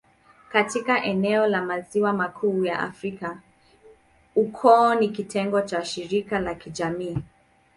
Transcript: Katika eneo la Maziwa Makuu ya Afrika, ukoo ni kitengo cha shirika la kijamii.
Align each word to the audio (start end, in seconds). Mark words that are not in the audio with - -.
Katika 0.51 1.03
eneo 1.03 1.47
la 1.47 1.61
Maziwa 1.61 2.13
Makuu 2.13 2.65
ya 2.65 2.79
Afrika, 2.79 3.37
ukoo 4.35 4.95
ni 4.95 5.09
kitengo 5.09 5.61
cha 5.61 5.85
shirika 5.85 6.39
la 6.39 6.55
kijamii. 6.55 7.17